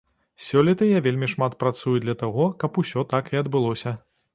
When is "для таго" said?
2.07-2.51